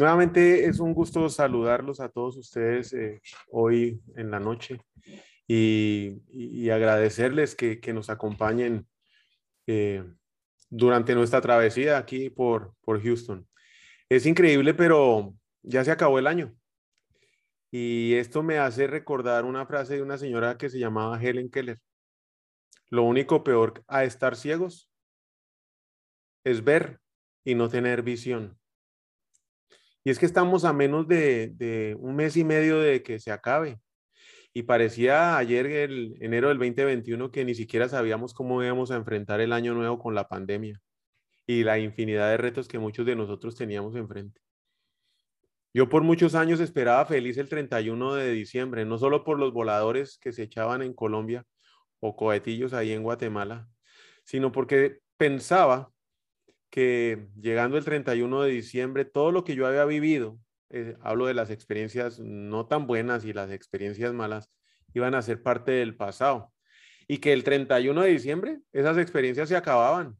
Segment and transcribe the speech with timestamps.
[0.00, 4.80] Nuevamente es un gusto saludarlos a todos ustedes eh, hoy en la noche
[5.46, 8.88] y, agradecerles que, nos acompañen
[9.66, 10.02] eh,
[10.70, 13.46] durante nuestra travesía aquí por, por Houston.
[14.08, 16.56] Es increíble, pero ya se acabó el año.
[17.70, 21.78] Y esto me hace recordar una frase de una señora que se llamaba Helen Keller.
[22.88, 24.90] Lo único peor a estar ciegos
[26.42, 27.00] es ver
[27.44, 28.59] y no tener visión.
[30.04, 33.78] Y es que estamos a menos de, un mes y medio de que se acabe.
[34.52, 39.40] Y parecía ayer, el enero del 2021, que ni siquiera sabíamos cómo íbamos a enfrentar
[39.40, 40.80] el año nuevo con la pandemia
[41.46, 44.40] y la infinidad de retos que muchos de nosotros teníamos enfrente.
[45.72, 50.18] Yo por muchos años esperaba feliz el 31 de diciembre, no solo por los voladores
[50.18, 51.46] que se echaban en Colombia
[52.00, 53.68] o cohetillos ahí en Guatemala,
[54.24, 55.92] sino porque pensaba
[56.70, 60.38] que llegando el 31 de diciembre, todo lo que yo había vivido,
[60.70, 64.50] eh, hablo de las experiencias no tan buenas y las experiencias malas,
[64.94, 66.52] iban a ser parte del pasado.
[67.08, 70.16] Y que el 31 de diciembre esas experiencias se acababan.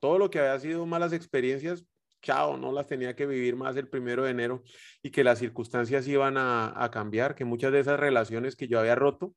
[0.00, 1.86] Todo lo que había sido malas experiencias,
[2.20, 4.62] chao, no las tenía que vivir más el primero de enero
[5.02, 8.96] y que las circunstancias iban a, cambiar, que muchas de esas relaciones que yo había
[8.96, 9.34] roto,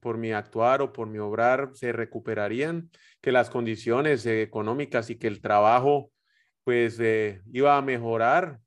[0.00, 5.26] por mi actuar o por mi obrar se recuperarían, que las condiciones económicas y que
[5.26, 6.10] el trabajo
[6.64, 8.60] pues eh, iba a mejorar,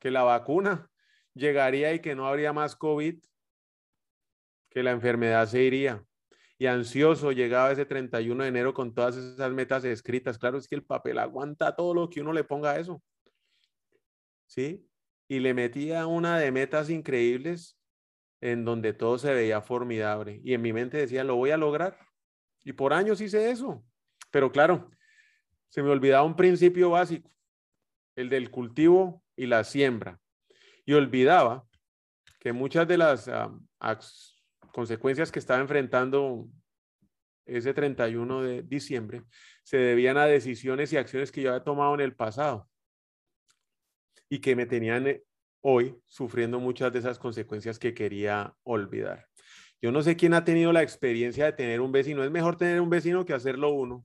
[0.00, 0.90] que la vacuna
[1.34, 3.18] llegaría y que no habría más COVID,
[4.70, 6.04] que la enfermedad se iría.
[6.58, 10.38] Y ansioso llegaba ese 31 de enero con todas esas metas escritas.
[10.38, 13.00] Claro, es que el papel aguanta todo lo que uno le ponga a eso.
[14.46, 14.84] ¿Sí?
[15.28, 17.77] Y le metía una de metas increíbles
[18.40, 20.40] en donde todo se veía formidable.
[20.44, 21.98] Y en mi mente decía, lo voy a lograr.
[22.64, 23.84] Y por años hice eso.
[24.30, 24.90] Pero claro,
[25.68, 27.30] se me olvidaba un principio básico,
[28.16, 30.20] el del cultivo y la siembra.
[30.84, 31.66] Y olvidaba
[32.40, 33.30] que muchas de las
[34.72, 36.48] consecuencias que estaba enfrentando
[37.46, 39.24] ese 31 de diciembre
[39.64, 42.68] se debían a decisiones y acciones que yo había tomado en el pasado
[44.28, 45.24] y que me tenían eh,
[45.60, 49.26] hoy sufriendo muchas de esas consecuencias que quería olvidar.
[49.80, 52.24] Yo no sé quién ha tenido la experiencia de tener un vecino.
[52.24, 54.04] Es mejor tener un vecino que hacerlo uno,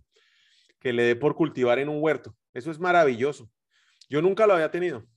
[0.80, 2.36] que le dé por cultivar en un huerto.
[2.54, 3.50] Eso es maravilloso.
[4.10, 5.08] Yo nunca lo había tenido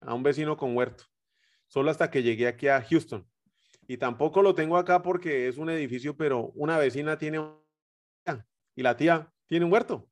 [0.00, 1.04] a un vecino con huerto,
[1.68, 3.26] solo hasta que llegué aquí a Houston.
[3.86, 7.40] Y tampoco lo tengo acá porque es un edificio, pero una vecina tiene
[8.76, 10.08] y la tía tiene un huerto.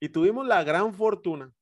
[0.00, 1.52] Y tuvimos la gran fortuna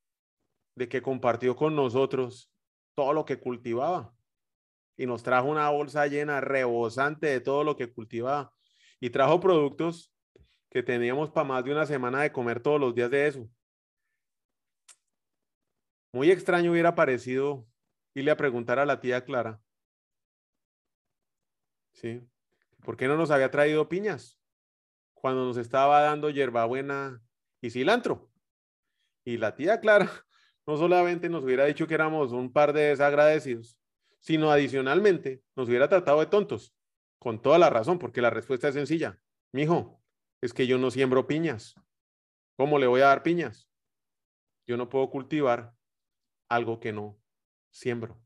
[0.74, 2.52] de que compartió con nosotros
[2.96, 4.12] todo lo que cultivaba.
[4.96, 8.52] Y nos trajo una bolsa llena, rebosante de todo lo que cultivaba.
[8.98, 10.12] Y trajo productos
[10.70, 13.48] que teníamos para más de una semana de comer todos los días de eso.
[16.12, 17.66] Muy extraño hubiera parecido
[18.14, 19.60] irle a preguntar a la tía Clara.
[21.92, 22.26] ¿Sí?
[22.82, 24.40] ¿Por qué no nos había traído piñas?
[25.12, 27.22] Cuando nos estaba dando hierbabuena
[27.60, 28.30] y cilantro.
[29.24, 30.25] Y la tía Clara
[30.66, 33.78] no solamente nos hubiera dicho que éramos un par de desagradecidos,
[34.20, 36.74] sino adicionalmente nos hubiera tratado de tontos,
[37.18, 39.20] con toda la razón, porque la respuesta es sencilla.
[39.52, 40.02] Mijo,
[40.40, 41.74] es que yo no siembro piñas.
[42.56, 43.70] ¿Cómo le voy a dar piñas?
[44.66, 45.74] Yo no puedo cultivar
[46.48, 47.20] algo que no
[47.70, 48.20] siembro.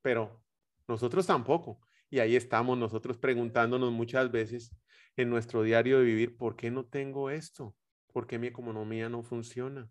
[0.00, 0.42] Pero
[0.88, 1.80] nosotros tampoco.
[2.08, 4.74] Y ahí estamos nosotros preguntándonos muchas veces
[5.16, 7.76] en nuestro diario de vivir, ¿por qué no tengo esto?
[8.12, 9.90] ¿Por qué mi economía no funciona?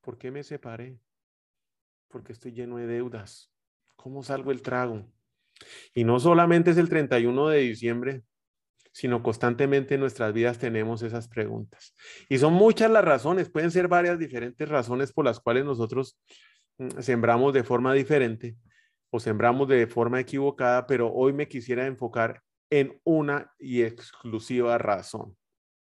[0.00, 1.00] ¿Por qué me separé?
[2.08, 3.52] Porque estoy lleno de deudas.
[3.96, 5.06] ¿Cómo salgo el trago?
[5.94, 8.22] Y no solamente es el 31 de diciembre,
[8.92, 11.94] sino constantemente en nuestras vidas tenemos esas preguntas.
[12.28, 16.18] Y son muchas las razones, pueden ser varias diferentes razones por las cuales nosotros
[16.78, 18.56] mm, sembramos de forma diferente
[19.10, 25.36] o sembramos de forma equivocada, pero hoy me quisiera enfocar en una y exclusiva razón.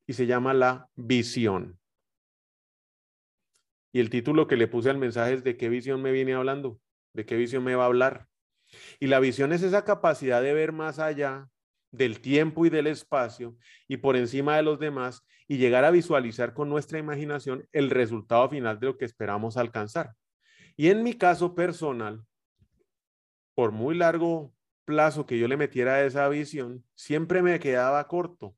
[0.07, 1.79] Y se llama la visión.
[3.93, 6.81] Y el título que le puse al mensaje es de qué visión me viene hablando,
[7.13, 8.27] de qué visión me va a hablar.
[8.99, 11.49] Y la visión es esa capacidad de ver más allá
[11.91, 13.57] del tiempo y del espacio
[13.87, 18.49] y por encima de los demás y llegar a visualizar con nuestra imaginación el resultado
[18.49, 20.15] final de lo que esperamos alcanzar.
[20.77, 22.25] Y en mi caso personal,
[23.55, 24.55] por muy largo
[24.87, 28.57] plazo que yo le metiera a esa visión, siempre me quedaba corto.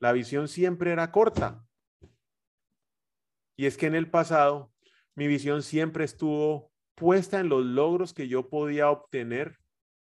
[0.00, 1.65] La visión siempre era corta.
[3.56, 4.72] Y es que en el pasado
[5.14, 9.58] mi visión siempre estuvo puesta en los logros que yo podía obtener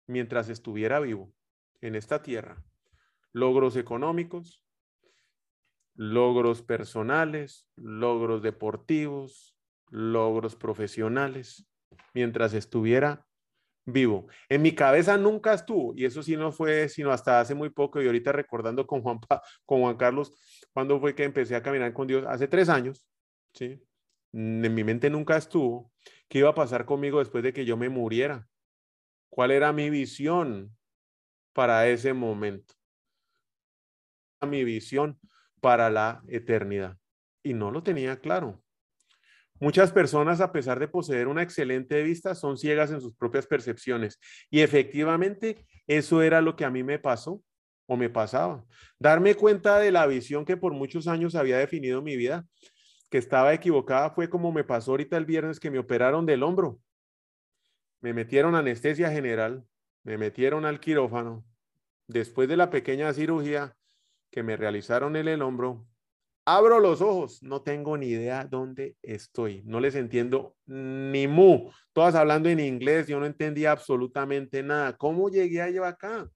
[0.07, 1.33] mientras estuviera vivo
[1.81, 2.63] en esta tierra.
[3.31, 4.63] Logros económicos,
[5.95, 9.55] logros personales, logros deportivos,
[9.89, 11.67] logros profesionales,
[12.13, 13.25] mientras estuviera
[13.85, 14.27] vivo.
[14.49, 18.01] En mi cabeza nunca estuvo, y eso sí no fue sino hasta hace muy poco,
[18.01, 19.19] y ahorita recordando con Juan,
[19.65, 20.33] con Juan Carlos,
[20.73, 23.05] cuando fue que empecé a caminar con Dios, hace tres años,
[23.55, 23.81] ¿sí?
[24.33, 25.91] En mi mente nunca estuvo,
[26.27, 28.47] ¿qué iba a pasar conmigo después de que yo me muriera?
[29.29, 30.75] ¿Cuál era mi visión
[31.53, 32.73] para ese momento?
[34.45, 35.19] Mi visión
[35.61, 36.97] para la eternidad.
[37.43, 38.61] Y no lo tenía claro.
[39.59, 44.19] Muchas personas, a pesar de poseer una excelente vista, son ciegas en sus propias percepciones.
[44.49, 47.41] Y efectivamente, eso era lo que a mí me pasó
[47.87, 48.65] o me pasaba.
[48.99, 52.45] Darme cuenta de la visión que por muchos años había definido mi vida,
[53.09, 56.79] que estaba equivocada, fue como me pasó ahorita el viernes que me operaron del hombro.
[58.01, 59.65] Me metieron anestesia general,
[60.03, 61.45] me metieron al quirófano.
[62.07, 63.75] Después de la pequeña cirugía
[64.31, 65.87] que me realizaron en el hombro,
[66.47, 71.71] Abro los ojos, no tengo ni idea dónde estoy, no les entiendo ni mu.
[71.91, 74.95] Todas hablando en inglés, yo no entendía absolutamente nada.
[74.95, 76.29] ¿Cómo llegué a llevar acá?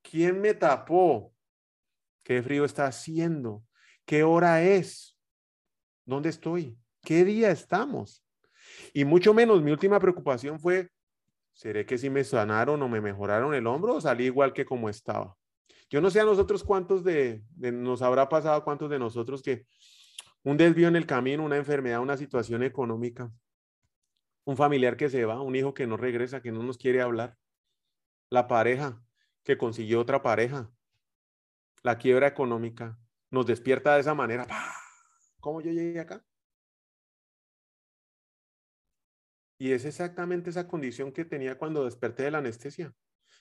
[0.00, 1.34] ¿Quién me tapó?
[2.22, 3.62] ¿Qué frío está haciendo?
[4.06, 5.13] ¿Qué hora es?
[6.04, 6.76] ¿Dónde estoy?
[7.02, 8.24] ¿Qué día estamos?
[8.92, 10.90] Y mucho menos, mi última preocupación fue,
[11.52, 14.88] ¿seré que si me sanaron o me mejoraron el hombro o salí igual que como
[14.88, 15.36] estaba?
[15.90, 19.66] Yo no sé a nosotros cuántos de, nos habrá pasado, cuántos de nosotros que
[20.42, 23.30] un desvío en el camino, una enfermedad, una situación económica,
[24.44, 27.36] un familiar que se va, un hijo que no regresa, que no nos quiere hablar,
[28.28, 29.02] la pareja
[29.42, 30.70] que consiguió otra pareja,
[31.82, 32.98] la quiebra económica,
[33.30, 34.46] nos despierta de esa manera.
[35.44, 36.24] ¿Cómo yo llegué acá?
[39.58, 42.94] Y es exactamente esa condición que tenía cuando desperté de la anestesia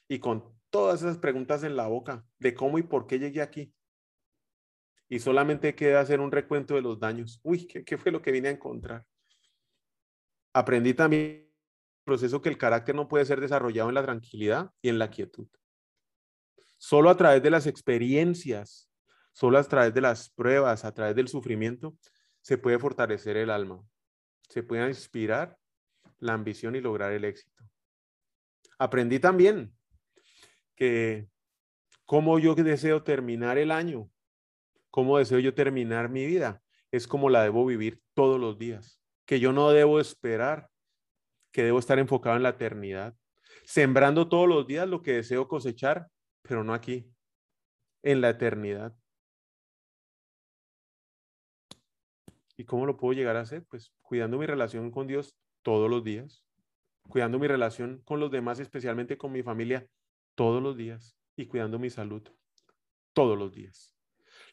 [0.09, 3.73] y con todas esas preguntas en la boca de cómo y por qué llegué aquí.
[5.07, 7.39] Y solamente queda hacer un recuento de los daños.
[7.41, 9.05] Uy, ¿qué, fue lo que vine a encontrar?
[10.51, 11.53] Aprendí también el
[12.03, 15.47] proceso que el carácter no puede ser desarrollado en la tranquilidad y en la quietud.
[16.77, 18.92] Solo a través de las experiencias,
[19.33, 21.97] solo a través de las pruebas, a través del sufrimiento,
[22.41, 23.83] se puede fortalecer el alma.
[24.49, 25.57] Se puede inspirar
[26.19, 27.63] la ambición y lograr el éxito.
[28.77, 29.73] Aprendí también
[30.75, 31.27] que
[32.05, 34.09] cómo yo deseo terminar el año,
[34.89, 39.39] cómo deseo yo terminar mi vida, es como la debo vivir todos los días, que
[39.39, 40.69] yo no debo esperar,
[41.51, 43.15] que debo estar enfocado en la eternidad,
[43.65, 46.07] sembrando todos los días lo que deseo cosechar,
[46.41, 47.09] pero no aquí,
[48.03, 48.93] en la eternidad.
[52.63, 53.65] ¿Y cómo lo puedo llegar a hacer?
[53.69, 56.45] Pues cuidando mi relación con Dios todos los días,
[57.09, 59.85] cuidando mi relación con los demás, especialmente con mi familia
[60.33, 62.23] todos los días y cuidando mi salud
[63.11, 63.93] todos los días.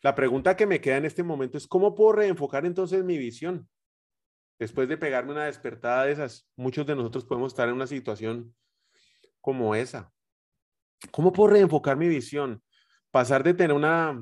[0.03, 3.69] La pregunta que me queda en este momento es, ¿cómo puedo reenfocar entonces mi visión?
[4.59, 8.57] Después de pegarme una despertada de esas, muchos de nosotros podemos estar en una situación
[9.41, 10.13] como esa.
[11.13, 12.61] ¿Cómo puedo reenfocar mi visión?
[13.13, 14.21] Pasar de tener una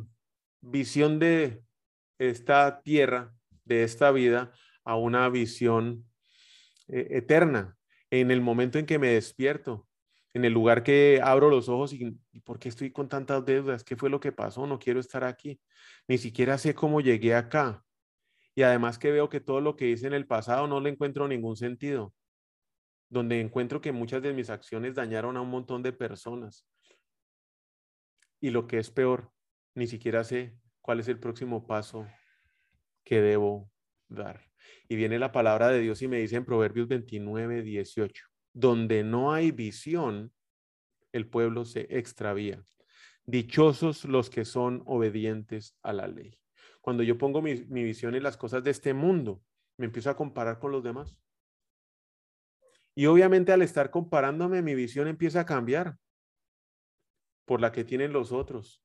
[0.60, 1.62] visión de
[2.18, 3.32] esta tierra,
[3.68, 4.52] de esta vida,
[4.84, 6.04] a una visión
[6.88, 7.76] eh, eterna
[8.10, 9.86] en el momento en que me despierto,
[10.32, 13.84] en el lugar que abro los ojos y, ¿por qué estoy con tantas deudas?
[13.84, 14.66] ¿Qué fue lo que pasó?
[14.66, 15.60] No quiero estar aquí.
[16.06, 17.84] Ni siquiera sé cómo llegué acá.
[18.54, 21.28] Y además que veo que todo lo que hice en el pasado no le encuentro
[21.28, 22.14] ningún sentido.
[23.10, 26.66] Donde encuentro que muchas de mis acciones dañaron a un montón de personas.
[28.40, 29.32] Y lo que es peor,
[29.74, 32.06] ni siquiera sé cuál es el próximo paso
[33.08, 33.70] que debo
[34.08, 34.44] dar.
[34.88, 39.32] Y viene la palabra de Dios y me dice en Proverbios 29, 18 donde no
[39.32, 40.32] hay visión,
[41.12, 42.64] el pueblo se extravía.
[43.24, 46.40] Dichosos los que son obedientes a la ley.
[46.80, 49.42] Cuando yo pongo mi, visión en las cosas de este mundo,
[49.76, 51.16] me empiezo a comparar con los demás.
[52.96, 55.96] Y obviamente al estar comparándome, mi visión empieza a cambiar
[57.44, 58.82] por la que tienen los otros,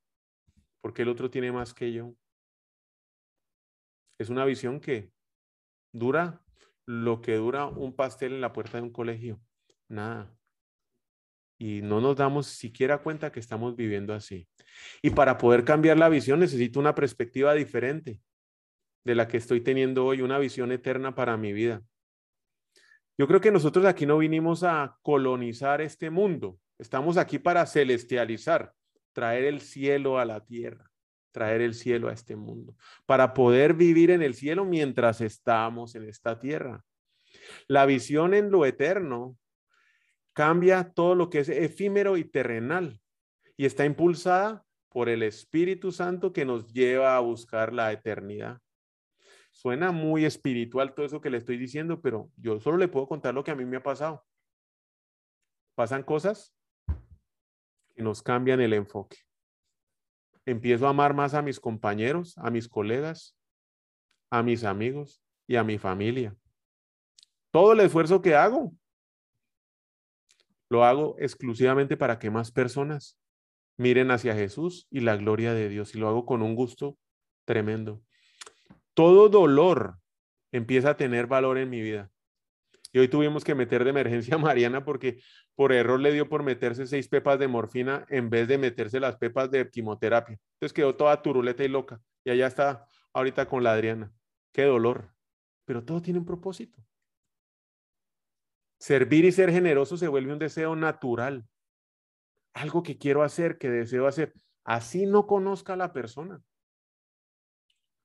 [0.81, 2.13] porque el otro tiene más que yo.
[4.17, 5.11] Es una visión que
[5.91, 6.43] dura
[6.85, 9.39] lo que dura un pastel en la puerta de un colegio
[9.87, 10.35] nada.
[11.59, 14.49] y no nos damos siquiera cuenta que estamos viviendo así.
[15.01, 18.21] Y para poder cambiar la visión necesito una perspectiva diferente
[19.05, 21.81] de la que estoy teniendo hoy, una visión eterna para mi vida.
[23.17, 28.73] Yo creo que nosotros aquí no vinimos a colonizar este mundo, estamos aquí para celestializar,
[29.13, 30.89] traer el cielo a la tierra,
[31.33, 36.07] traer el cielo a este mundo, para poder vivir en el cielo mientras estamos en
[36.07, 36.85] esta tierra.
[37.67, 39.37] La visión en lo eterno
[40.31, 43.01] cambia todo lo que es efímero y terrenal
[43.57, 48.59] y está impulsada por el Espíritu Santo que nos lleva a buscar la eternidad.
[49.51, 53.33] Suena muy espiritual todo eso que le estoy diciendo, pero yo solo le puedo contar
[53.33, 54.23] lo que a mí me ha pasado.
[55.75, 56.55] Pasan cosas
[57.95, 59.17] que nos cambian el enfoque.
[60.45, 63.35] Empiezo a amar más a mis compañeros, a mis colegas,
[64.29, 66.35] a mis amigos y a mi familia.
[67.51, 68.73] Todo el esfuerzo que hago,
[70.69, 73.19] lo hago exclusivamente para que más personas
[73.77, 75.93] miren hacia Jesús y la gloria de Dios.
[75.93, 76.97] Y lo hago con un gusto
[77.45, 78.01] tremendo.
[78.93, 79.99] Todo dolor
[80.51, 82.09] empieza a tener valor en mi vida.
[82.93, 85.19] Y hoy tuvimos que meter de emergencia a Mariana porque
[85.55, 89.17] por error le dio por meterse seis pepas de morfina en vez de meterse las
[89.17, 90.37] pepas de quimioterapia.
[90.53, 91.99] Entonces quedó toda turuleta y loca.
[92.23, 94.13] Y allá está ahorita con la Adriana.
[94.53, 95.11] Qué dolor.
[95.65, 96.81] Pero todo tiene un propósito.
[98.79, 101.47] Servir y ser generoso se vuelve un deseo natural
[102.53, 104.33] algo que quiero hacer, que deseo hacer.
[104.63, 106.41] Así no conozca a la persona.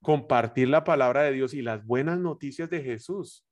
[0.01, 3.45] Compartir la palabra de Dios y las buenas noticias de Jesús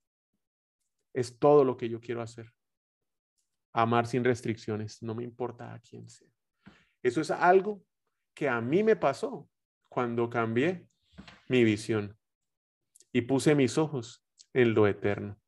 [1.13, 2.53] es todo lo que yo quiero hacer.
[3.73, 6.29] Amar sin restricciones, no me importa a quién sea.
[7.03, 7.83] Eso es algo
[8.33, 9.49] que a mí me pasó
[9.89, 10.87] cuando cambié
[11.47, 12.17] mi visión
[13.11, 14.23] y puse mis ojos
[14.53, 15.39] en lo eterno.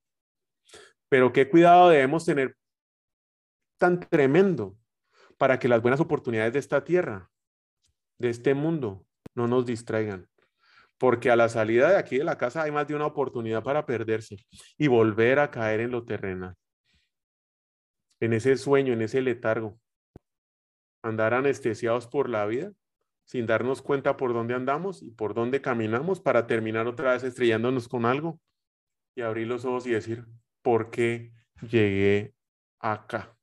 [1.10, 2.56] Pero qué cuidado debemos tener
[3.80, 4.78] tan tremendo
[5.38, 7.32] para que las buenas oportunidades de esta tierra,
[8.20, 10.29] de este mundo, no nos distraigan.
[11.00, 13.86] Porque a la salida de aquí de la casa hay más de una oportunidad para
[13.86, 14.38] perderse
[14.78, 16.56] y volver a caer en lo terrenal.
[18.20, 19.80] En ese sueño, en ese letargo.
[21.02, 22.74] Andar anestesiados por la vida
[23.30, 27.88] sin darnos cuenta por dónde andamos y por dónde caminamos para terminar otra vez estrellándonos
[27.88, 28.42] con algo
[29.16, 30.26] y abrir los ojos y decir,
[30.64, 32.34] ¿por qué llegué
[32.80, 33.38] acá?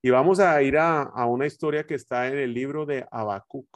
[0.00, 3.68] Y vamos a ir a, una historia que está en el libro de Habacuc.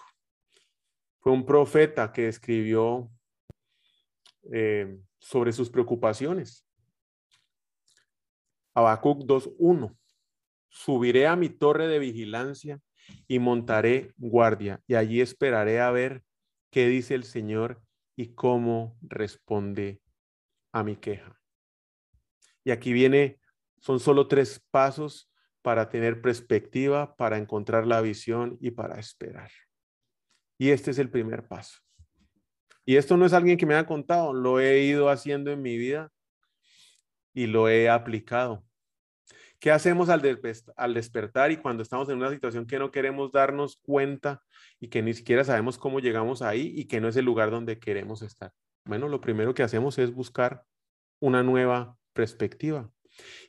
[1.23, 3.09] Fue un profeta que escribió
[4.53, 6.67] eh, sobre sus preocupaciones.
[8.75, 9.97] Habacuc 2.1.
[10.69, 12.81] Subiré a mi torre de vigilancia
[13.29, 16.25] y montaré guardia, y allí esperaré a ver
[16.71, 17.81] qué dice el Señor
[18.17, 20.01] y cómo responde
[20.73, 21.41] a mi queja.
[22.65, 23.39] Y aquí viene,
[23.79, 25.31] son solo tres pasos
[25.63, 29.53] para tener perspectiva, para encontrar la visión y para esperar.
[30.63, 31.81] Y este es el primer paso.
[32.85, 35.77] Y esto no es alguien que me ha contado, lo he ido haciendo en mi
[35.77, 36.13] vida
[37.35, 38.63] y lo he aplicado.
[39.59, 40.23] ¿Qué hacemos al,
[40.77, 44.41] al despertar y cuando estamos en una situación que no queremos darnos cuenta
[44.79, 47.81] y que ni siquiera sabemos cómo llegamos ahí y que no es el lugar donde
[47.81, 48.53] queremos estar?
[48.85, 50.63] Bueno, lo primero que hacemos es buscar
[51.19, 52.89] una nueva perspectiva.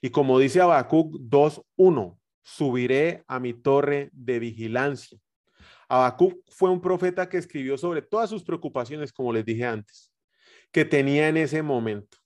[0.01, 5.19] Y como dice Habacuc 2.1, subiré a mi torre de vigilancia.
[5.93, 10.11] Habacuc fue un profeta que escribió sobre todas sus preocupaciones, como les dije antes,
[10.71, 12.17] que tenía en ese momento,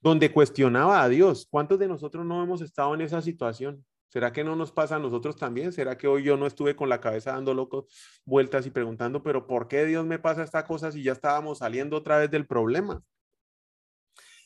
[0.00, 1.48] donde cuestionaba a Dios.
[1.50, 3.84] ¿Cuántos de nosotros no hemos estado en esa situación?
[4.06, 5.72] ¿Será que no nos pasa a nosotros también?
[5.72, 7.86] ¿Será que hoy yo no estuve con la cabeza dando locos
[8.24, 11.96] vueltas y preguntando, pero ¿por qué Dios me pasa esta cosa si ya estábamos saliendo
[11.96, 13.02] otra vez del problema?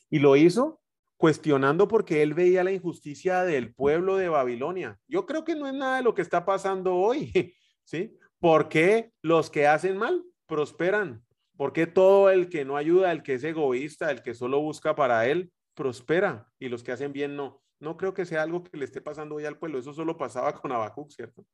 [0.09, 0.81] Y lo hizo
[1.19, 4.99] cuestionando porque él veía la injusticia del pueblo de Babilonia.
[5.07, 7.31] Yo creo que no es nada de lo que está pasando hoy,
[7.85, 8.17] ¿sí?
[8.40, 11.25] ¿Por qué los que hacen mal prosperan?
[11.57, 14.95] ¿Por qué todo el que no ayuda, el que es egoísta, el que solo busca
[14.95, 17.62] para él, prospera y los que hacen bien no?
[17.80, 19.78] No creo que sea algo que le esté pasando hoy al pueblo.
[19.78, 21.45] Eso solo pasaba con Habacuc, ¿cierto?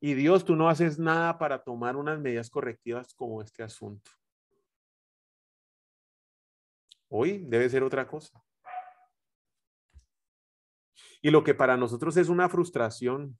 [0.00, 4.10] Y Dios, tú no haces nada para tomar unas medidas correctivas como este asunto.
[7.08, 8.42] Hoy debe ser otra cosa.
[11.20, 13.38] Y lo que para nosotros es una frustración,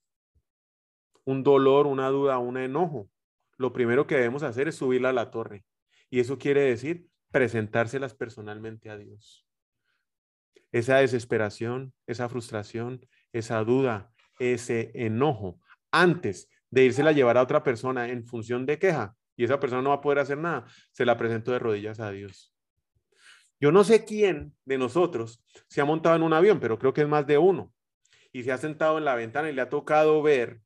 [1.25, 3.11] un dolor, una duda, un enojo,
[3.57, 5.65] lo primero que debemos hacer es subirla a la torre.
[6.11, 9.47] Y eso quiere decir presentárselas personalmente a Dios.
[10.73, 15.61] Esa desesperación, esa frustración, esa duda, ese enojo,
[15.91, 19.83] antes de irse a llevar a otra persona en función de queja, y esa persona
[19.83, 22.55] no va a poder hacer nada, se la presento de rodillas a Dios.
[23.61, 27.03] Yo no sé quién de nosotros se ha montado en un avión, pero creo que
[27.03, 27.73] es más de uno.
[28.35, 30.63] y se ha sentado en la ventana y le ha tocado ver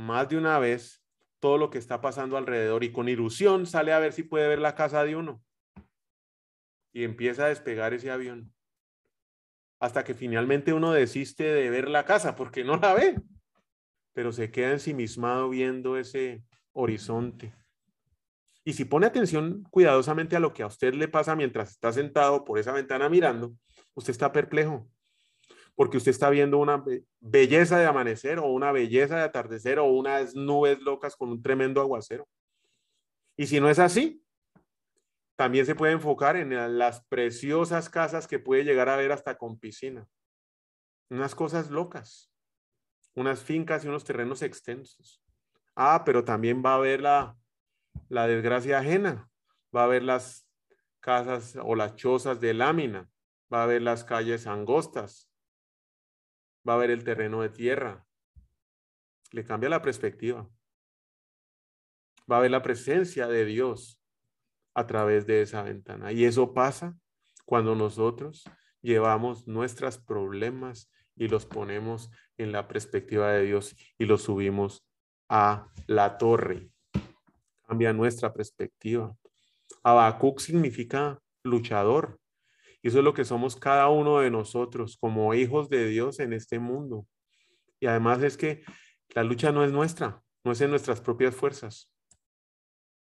[0.00, 1.04] más de una vez
[1.40, 4.58] todo lo que está pasando alrededor y con ilusión sale a ver si puede ver
[4.58, 5.42] la casa de uno.
[6.92, 8.52] Y empieza a despegar ese avión.
[9.78, 13.20] Hasta que finalmente uno desiste de ver la casa porque no la ve,
[14.12, 16.42] pero se queda ensimismado viendo ese
[16.72, 17.54] horizonte.
[18.64, 22.44] Y si pone atención cuidadosamente a lo que a usted le pasa mientras está sentado
[22.44, 23.54] por esa ventana mirando,
[23.94, 24.86] usted está perplejo,
[25.74, 26.84] porque usted está viendo una
[27.20, 31.80] belleza de amanecer o una belleza de atardecer o unas nubes locas con un tremendo
[31.80, 32.28] aguacero.
[33.36, 34.22] Y si no es así,
[35.36, 39.58] también se puede enfocar en las preciosas casas que puede llegar a ver hasta con
[39.58, 40.06] piscina.
[41.08, 42.30] Unas cosas locas,
[43.14, 45.22] unas fincas y unos terrenos extensos.
[45.74, 47.38] Ah, pero también va a haber la,
[48.10, 49.30] la desgracia ajena.
[49.74, 50.46] Va a haber las
[51.00, 53.08] casas o las chozas de lámina.
[53.50, 55.29] Va a haber las calles angostas.
[56.68, 58.06] Va a haber el terreno de tierra.
[59.32, 60.48] Le cambia la perspectiva.
[62.30, 64.00] Va a haber la presencia de Dios
[64.74, 66.12] a través de esa ventana.
[66.12, 66.96] Y eso pasa
[67.44, 68.44] cuando nosotros
[68.82, 74.86] llevamos nuestros problemas y los ponemos en la perspectiva de Dios y los subimos
[75.28, 76.70] a la torre.
[77.66, 79.14] Cambia nuestra perspectiva.
[79.82, 82.18] Habacuc significa luchador.
[82.82, 86.32] Y eso es lo que somos cada uno de nosotros como hijos de Dios en
[86.32, 87.06] este mundo.
[87.78, 88.62] Y además es que
[89.10, 91.92] la lucha no es nuestra, no es en nuestras propias fuerzas.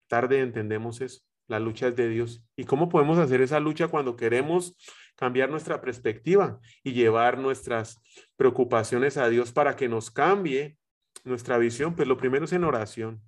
[0.08, 1.22] Tarde entendemos eso.
[1.48, 2.44] La lucha es de Dios.
[2.56, 4.78] ¿Y cómo podemos hacer esa lucha cuando queremos
[5.16, 8.01] cambiar nuestra perspectiva y llevar nuestras
[8.38, 10.78] preocupaciones a Dios para que nos cambie
[11.25, 11.96] nuestra visión?
[11.96, 13.22] Pues lo primero es en oración.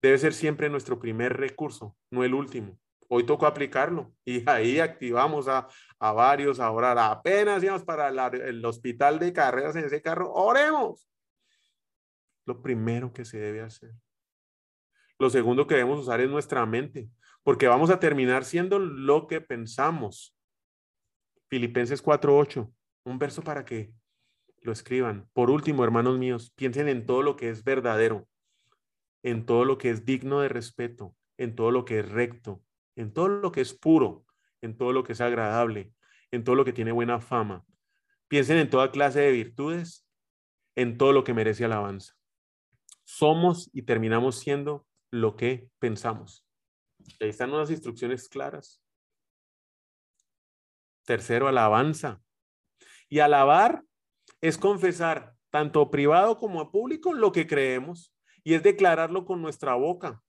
[0.00, 2.78] Debe ser siempre nuestro primer recurso, no el último.
[3.08, 6.98] Hoy tocó aplicarlo y ahí activamos a, varios a orar.
[6.98, 11.08] Apenas íbamos para el hospital de carreras en ese carro, oremos.
[12.44, 13.92] Lo primero que se debe hacer.
[15.18, 17.08] Lo segundo que debemos usar es nuestra mente,
[17.42, 20.36] porque vamos a terminar siendo lo que pensamos.
[21.48, 22.70] Filipenses 4:8,
[23.04, 23.92] un verso para que
[24.60, 25.28] lo escriban.
[25.32, 28.28] Por último, hermanos míos, piensen en todo lo que es verdadero,
[29.22, 32.62] en todo lo que es digno de respeto, en todo lo que es recto,
[32.96, 34.24] en todo lo que es puro,
[34.62, 35.92] en todo lo que es agradable,
[36.30, 37.64] en todo lo que tiene buena fama.
[38.28, 40.06] Piensen en toda clase de virtudes,
[40.74, 42.14] en todo lo que merece alabanza.
[43.04, 46.44] Somos y terminamos siendo lo que pensamos.
[47.20, 48.82] ahí están unas instrucciones claras.
[51.04, 52.20] Tercero, alabanza.
[53.08, 53.84] Y alabar
[54.40, 58.12] es confesar, tanto privado como público, lo que creemos.
[58.42, 60.22] Y es declararlo con nuestra boca.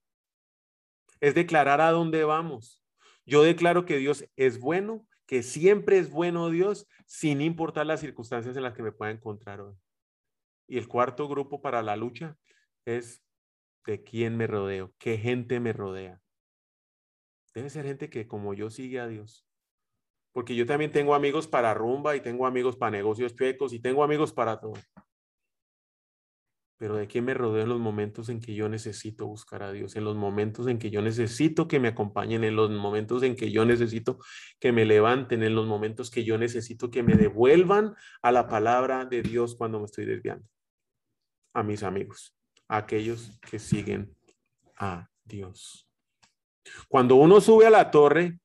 [1.20, 2.84] Es declarar a dónde vamos.
[3.26, 8.56] Yo declaro que Dios es bueno, que siempre es bueno Dios, sin importar las circunstancias
[8.56, 9.74] en las que me pueda encontrar hoy.
[10.66, 12.36] Y el cuarto grupo para la lucha
[12.84, 13.22] es
[13.86, 16.20] de quién me rodeo, qué gente me rodea.
[17.54, 19.46] Debe ser gente que como yo sigue a Dios.
[20.32, 24.04] Porque yo también tengo amigos para rumba y tengo amigos para negocios chuecos y tengo
[24.04, 24.74] amigos para todo.
[26.78, 29.96] Pero de quién me rodeo en los momentos en que yo necesito buscar a Dios,
[29.96, 33.50] en los momentos en que yo necesito que me acompañen, en los momentos en que
[33.50, 34.18] yo necesito
[34.60, 39.04] que me levanten, en los momentos que yo necesito que me devuelvan a la palabra
[39.04, 40.46] de Dios cuando me estoy desviando.
[41.52, 42.38] A mis amigos
[42.68, 44.14] aquellos que siguen
[44.76, 45.88] a Dios.
[46.88, 48.38] Cuando uno sube a la torre,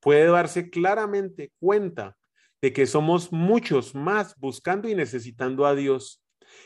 [0.00, 2.16] puede darse claramente cuenta
[2.60, 6.21] de que somos muchos más buscando y necesitando a Dios,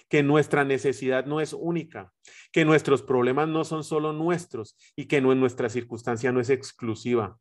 [0.08, 2.12] que nuestra necesidad no es única,
[2.52, 7.38] que nuestros problemas no son solo nuestros y que no nuestra circunstancia no es exclusiva,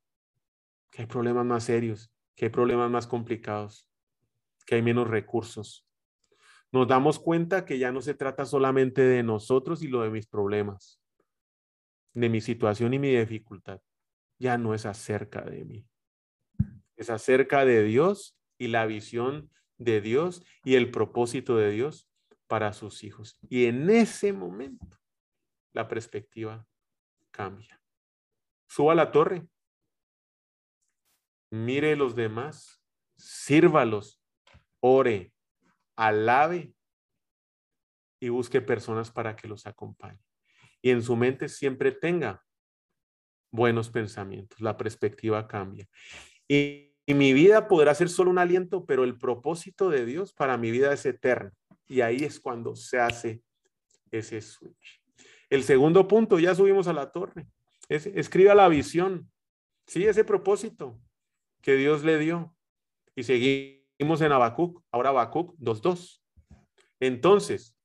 [0.92, 3.90] que hay problemas más serios, que hay problemas más complicados,
[4.66, 5.86] que hay menos recursos,
[6.76, 10.28] nos damos cuenta que ya no se trata solamente de nosotros y lo de mis
[10.28, 11.02] problemas,
[12.14, 13.80] de mi situación y mi dificultad.
[14.40, 15.88] Ya no es acerca de mí.
[16.98, 22.10] Es acerca de Dios y la visión de Dios y el propósito de Dios
[22.48, 23.38] para sus hijos.
[23.50, 25.00] Y en ese momento
[25.74, 26.68] la perspectiva
[27.32, 27.82] cambia.
[28.68, 29.48] Suba a la torre.
[31.52, 32.82] Mire los demás.
[33.18, 34.22] Sírvalos.
[34.80, 35.36] Ore
[35.96, 36.74] alabe
[38.20, 40.24] y busque personas para que los acompañen.
[40.82, 42.44] Y en su mente siempre tenga
[43.52, 44.62] buenos pensamientos.
[44.62, 45.88] La perspectiva cambia.
[46.48, 50.72] Y, mi vida podrá ser solo un aliento, pero el propósito de Dios para mi
[50.72, 51.52] vida es eterno.
[51.88, 53.42] Y ahí es cuando se hace
[54.12, 55.02] ese switch.
[55.50, 57.48] El segundo punto, ya subimos a la torre.
[57.90, 59.32] Es, escriba la visión.
[59.86, 61.00] Sí, ese propósito
[61.62, 62.56] que Dios le dio.
[63.16, 66.22] Y seguimos en Habacuc, ahora Habacuc 2.2.
[67.00, 67.78] Entonces,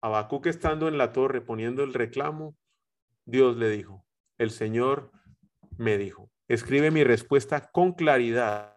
[0.00, 2.56] Habacuc estando en la torre poniendo el reclamo,
[3.24, 4.04] Dios le dijo,
[4.38, 5.10] el Señor
[5.78, 8.76] me dijo, escribe mi respuesta con claridad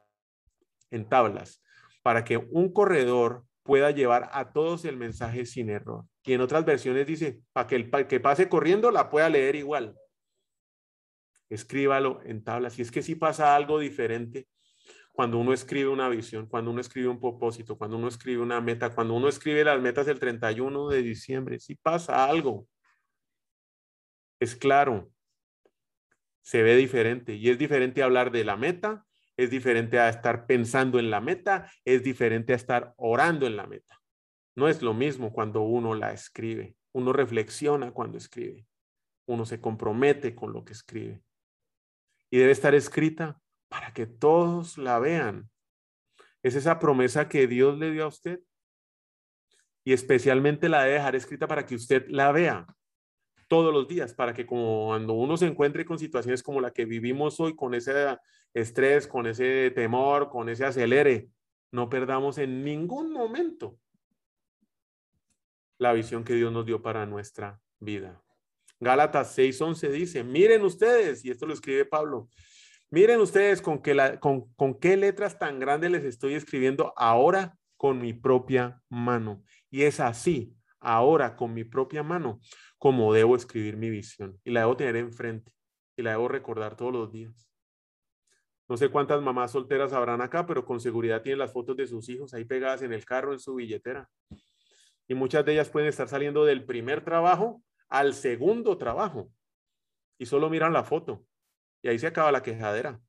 [0.89, 1.62] en tablas
[2.01, 6.06] para que un corredor pueda llevar a todos el mensaje sin error.
[6.23, 9.95] Y en otras versiones dice, para que el que pase corriendo la pueda leer igual.
[11.49, 12.80] Escríbalo en tablas.
[12.80, 14.47] Y es que si pasa algo diferente
[15.12, 18.93] cuando uno escribe una visión, cuando uno escribe un propósito, cuando uno escribe una meta,
[18.93, 22.67] cuando uno escribe las metas del 31 de diciembre, si pasa algo.
[24.39, 25.12] Es claro,
[26.43, 29.07] se ve diferente y es diferente hablar de la meta
[29.38, 33.67] es diferente a estar pensando en la meta, es diferente a estar orando en la
[33.67, 34.02] meta.
[34.56, 38.65] No es lo mismo cuando uno la escribe, uno reflexiona cuando escribe,
[39.28, 41.21] uno se compromete con lo que escribe.
[42.32, 45.50] Y debe estar escrita para que todos la vean.
[46.41, 48.39] Es esa promesa que Dios le dio a usted.
[49.86, 52.65] Y especialmente la debe dejar escrita para que usted la vea
[53.47, 57.39] todos los días, para que cuando uno se encuentre con situaciones como la que vivimos
[57.39, 57.93] hoy, con ese
[58.54, 61.30] estrés, con ese temor, con ese acelere,
[61.72, 63.78] no perdamos en ningún momento
[65.78, 68.22] la visión que Dios nos dio para nuestra vida.
[68.80, 72.30] Gálatas 6:11 dice, miren ustedes, y esto lo escribe Pablo,
[72.90, 78.00] miren ustedes con, qué con, con qué letras tan grandes les estoy escribiendo ahora con
[78.00, 79.44] mi propia mano.
[79.70, 82.40] Y es así, ahora con mi propia mano,
[82.78, 84.40] como debo escribir mi visión.
[84.44, 85.52] Y la debo tener enfrente
[85.96, 87.50] y la debo recordar todos los días.
[88.69, 92.10] No sé cuántas mamás solteras habrán acá, pero con seguridad tienen las fotos de sus
[92.10, 94.10] hijos ahí pegadas en el carro, en su billetera.
[95.08, 99.32] Y muchas de ellas pueden estar saliendo del primer trabajo al segundo trabajo.
[100.17, 101.25] Y solo miran la foto.
[101.82, 102.99] Y ahí se acaba la quejadera.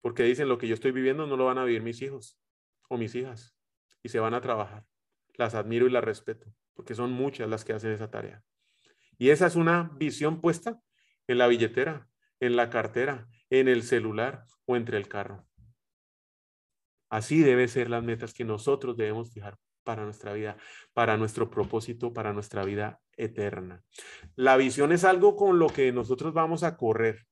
[0.00, 2.40] Porque dicen, lo que yo estoy viviendo no lo van a vivir mis hijos
[2.88, 3.56] o mis hijas.
[4.02, 4.86] Y se van a trabajar.
[5.34, 8.42] Las admiro y las respeto, porque son muchas las que hacen esa tarea.
[9.18, 10.80] Y esa es una visión puesta
[11.26, 12.08] en la billetera,
[12.40, 15.46] en la cartera, en el celular o entre el carro.
[17.10, 20.56] Así debe ser las metas que nosotros debemos fijar para nuestra vida,
[20.92, 23.82] para nuestro propósito, para nuestra vida eterna.
[24.36, 27.26] La visión es algo con lo que nosotros vamos a correr.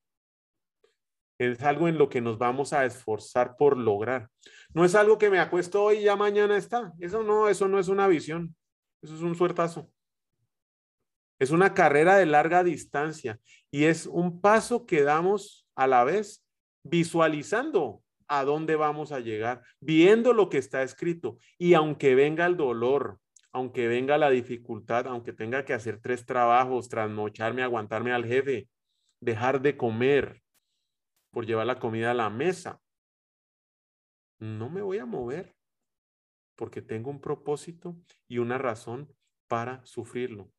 [1.39, 4.29] Es algo en lo que nos vamos a esforzar por lograr.
[4.75, 6.93] No es algo que me acuesto hoy y ya mañana está.
[6.99, 8.57] Eso no, eso no es una visión.
[9.01, 9.89] Eso es un suertazo.
[11.39, 13.39] Es una carrera de larga distancia
[13.71, 16.45] y es un paso que damos a la vez
[16.83, 21.39] visualizando a dónde vamos a llegar, viendo lo que está escrito.
[21.57, 23.21] Y aunque venga el dolor,
[23.53, 28.69] aunque venga la dificultad, aunque tenga que hacer tres trabajos, trasnocharme, aguantarme al jefe,
[29.21, 30.43] dejar de comer
[31.31, 32.81] por llevar la comida a la mesa,
[34.41, 35.55] no me voy a mover
[36.57, 39.15] porque tengo un propósito y una razón
[39.47, 40.51] para sufrirlo.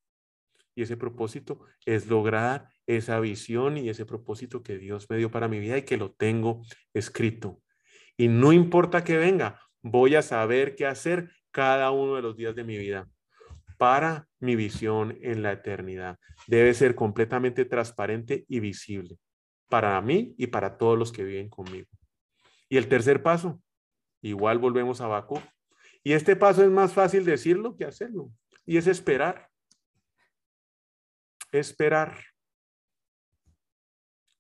[0.76, 5.48] Y ese propósito es lograr esa visión y ese propósito que Dios me dio para
[5.48, 6.62] mi vida y que lo tengo
[6.94, 7.62] escrito.
[8.18, 12.56] Y no importa que venga, voy a saber qué hacer cada uno de los días
[12.56, 13.10] de mi vida
[13.78, 16.18] para mi visión en la eternidad.
[16.48, 19.18] Debe ser completamente transparente y visible
[19.70, 21.88] para mí y para todos los que viven conmigo.
[22.68, 23.62] Y el tercer paso,
[24.22, 25.40] igual volvemos a Bakú.
[26.04, 28.32] Y este paso es más fácil decirlo que hacerlo.
[28.66, 29.50] Y es esperar
[31.52, 32.29] esperar.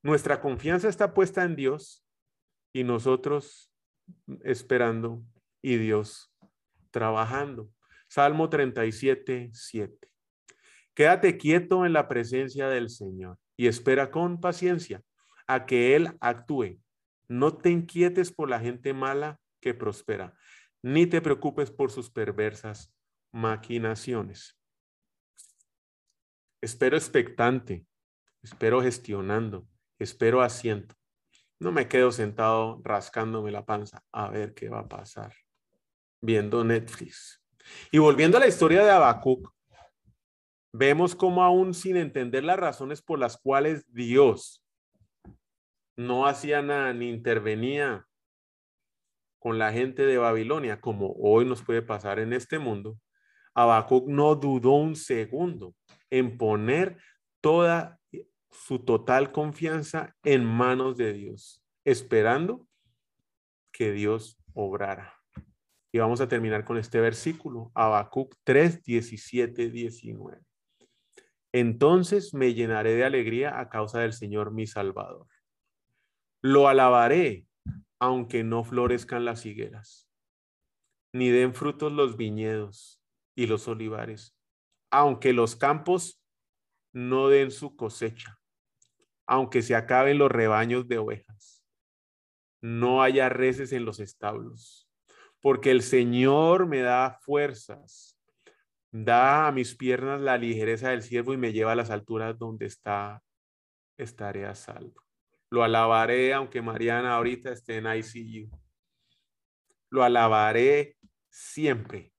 [0.01, 2.05] Nuestra confianza está puesta en Dios
[2.73, 3.71] y nosotros
[4.43, 5.23] esperando
[5.61, 6.33] y Dios
[6.91, 7.69] trabajando.
[8.07, 10.11] Salmo 37, 7.
[10.93, 15.03] Quédate quieto en la presencia del Señor y espera con paciencia
[15.47, 16.79] a que Él actúe.
[17.27, 20.35] No te inquietes por la gente mala que prospera,
[20.81, 22.93] ni te preocupes por sus perversas
[23.31, 24.57] maquinaciones.
[26.61, 27.85] Espero expectante,
[28.41, 29.68] espero gestionando,
[29.99, 30.95] espero asiento.
[31.59, 35.33] No me quedo sentado rascándome la panza a ver qué va a pasar,
[36.21, 37.43] viendo Netflix.
[37.91, 39.53] Y volviendo a la historia de Habacuc,
[40.73, 44.63] vemos cómo aún sin entender las razones por las cuales Dios
[45.97, 48.07] no hacía nada ni intervenía
[49.39, 52.97] con la gente de Babilonia, como hoy nos puede pasar en este mundo,
[53.53, 55.75] Habacuc no dudó un segundo
[56.09, 56.97] en poner
[57.41, 57.98] toda
[58.51, 62.67] su total confianza en manos de Dios, esperando
[63.71, 65.15] que Dios obrara.
[65.91, 70.39] Y vamos a terminar con este versículo, Habacuc 3, 17, 19.
[71.51, 75.27] Entonces me llenaré de alegría a causa del Señor mi Salvador.
[76.41, 77.47] Lo alabaré,
[77.99, 80.09] aunque no florezcan las higueras,
[81.11, 83.01] ni den frutos los viñedos
[83.35, 84.37] y los olivares,
[84.91, 86.23] aunque los campos
[86.93, 88.38] no den su cosecha,
[89.29, 91.63] aunque se acaben los rebaños de ovejas,
[92.61, 94.89] no haya reces en los establos,
[95.39, 98.19] porque el Señor me da fuerzas,
[98.91, 102.65] da a mis piernas la ligereza del siervo y me lleva a las alturas donde
[102.65, 103.21] está,
[103.97, 104.99] estaré a salvo.
[105.51, 108.49] Lo alabaré aunque Mariana ahorita esté en ICU.
[109.91, 110.97] Lo alabaré
[111.29, 112.13] siempre,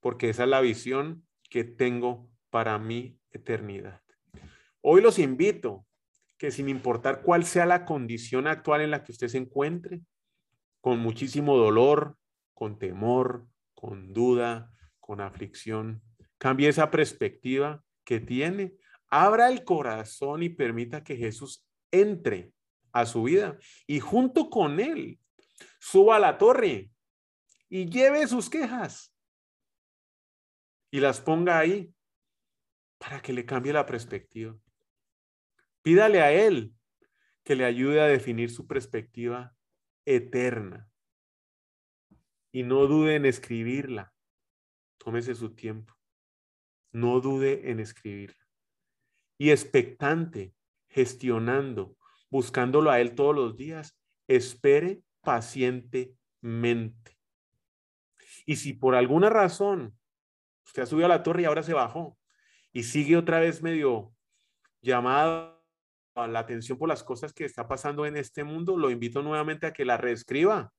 [0.00, 4.00] porque esa es la visión que tengo para mi eternidad.
[4.80, 5.86] Hoy los invito
[6.44, 10.02] que sin importar cuál sea la condición actual en la que usted se encuentre,
[10.82, 12.18] con muchísimo dolor,
[12.52, 16.02] con temor, con duda, con aflicción,
[16.36, 18.74] cambie esa perspectiva que tiene,
[19.08, 22.52] abra el corazón y permita que Jesús entre
[22.92, 25.18] a su vida y junto con él
[25.80, 26.90] suba a la torre
[27.70, 29.16] y lleve sus quejas
[30.90, 31.90] y las ponga ahí
[32.98, 34.54] para que le cambie la perspectiva.
[35.84, 36.72] Pídale a Él
[37.44, 39.54] que le ayude a definir su perspectiva
[40.06, 40.88] eterna.
[42.50, 44.14] Y no dude en escribirla.
[44.96, 45.94] Tómese su tiempo.
[46.90, 48.42] No dude en escribirla.
[49.36, 50.54] Y expectante,
[50.88, 51.98] gestionando,
[52.30, 57.18] buscándolo a Él todos los días, espere pacientemente.
[58.46, 59.98] Y si por alguna razón
[60.64, 62.16] usted ha subido a la torre y ahora se bajó
[62.72, 64.14] y sigue otra vez medio
[64.80, 65.53] llamado
[66.16, 69.72] la atención por las cosas que está pasando en este mundo, lo invito nuevamente a
[69.72, 70.72] que la reescriba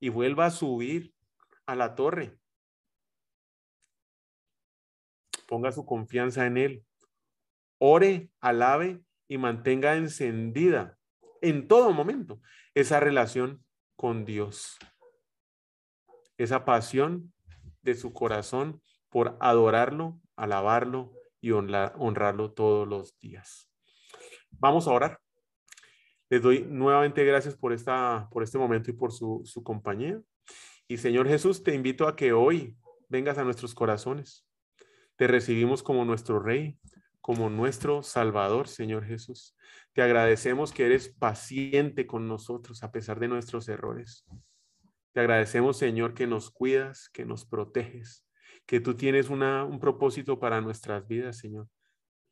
[0.00, 1.12] y vuelva a subir
[1.66, 2.38] a la torre.
[5.46, 6.84] Ponga su confianza en Él.
[7.78, 10.98] Ore, alabe y mantenga encendida
[11.40, 12.40] en todo momento
[12.74, 13.64] esa relación
[13.96, 14.78] con Dios
[16.38, 17.32] esa pasión
[17.82, 23.67] de su corazón por adorarlo, alabarlo y honrarlo todos los días.
[24.50, 25.20] Vamos a orar.
[26.30, 30.20] Les doy nuevamente gracias por, esta, por este momento y por su, su compañía.
[30.86, 32.76] Y Señor Jesús, te invito a que hoy
[33.08, 34.46] vengas a nuestros corazones.
[35.16, 36.78] Te recibimos como nuestro Rey,
[37.20, 39.56] como nuestro Salvador, Señor Jesús.
[39.92, 44.24] Te agradecemos que eres paciente con nosotros a pesar de nuestros errores.
[45.12, 48.24] Te agradecemos, Señor, que nos cuidas, que nos proteges,
[48.66, 51.68] que tú tienes un propósito para nuestras vidas, Señor.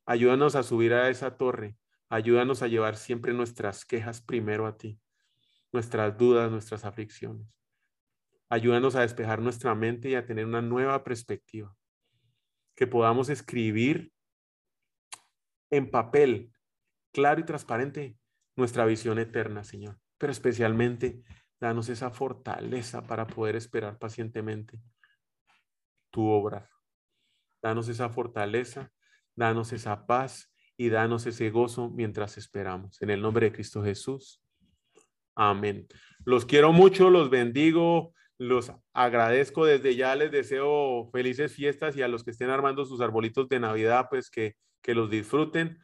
[0.04, 1.76] Ayúdanos a subir a esa torre.
[2.08, 5.00] Ayúdanos a llevar siempre nuestras quejas primero a ti,
[5.72, 7.58] nuestras dudas, nuestras aflicciones.
[8.48, 11.74] Ayúdanos a despejar nuestra mente y a tener una nueva perspectiva.
[12.76, 14.12] Que podamos escribir
[15.70, 16.52] en papel,
[17.12, 18.16] claro y transparente,
[18.54, 19.98] nuestra visión eterna, Señor.
[20.18, 21.24] Pero especialmente
[21.58, 24.78] Danos esa fortaleza para poder esperar pacientemente
[26.10, 26.70] tu obra.
[27.62, 28.92] Danos esa fortaleza,
[29.34, 33.00] danos esa paz y danos ese gozo mientras esperamos.
[33.02, 34.42] En el nombre de Cristo Jesús.
[35.34, 35.86] Amén.
[36.24, 42.08] Los quiero mucho, los bendigo, los agradezco desde ya, les deseo felices fiestas y a
[42.08, 45.78] los que estén armando sus arbolitos de Navidad, pues que, que los disfruten.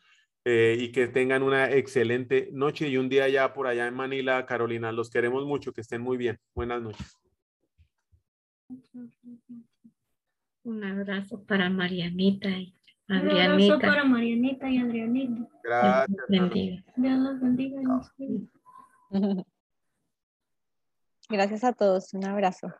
[0.45, 4.45] Eh, y que tengan una excelente noche y un día ya por allá en Manila,
[4.45, 4.91] Carolina.
[4.91, 6.37] Los queremos mucho, que estén muy bien.
[6.53, 7.17] Buenas noches.
[10.65, 12.75] Un abrazo para Marianita y
[13.13, 13.55] Adrianita.
[13.55, 15.49] Un abrazo para Marianita y Adrianita.
[15.63, 16.09] Gracias.
[16.97, 17.81] Dios los bendiga.
[21.29, 22.13] Gracias a todos.
[22.15, 22.73] Un abrazo.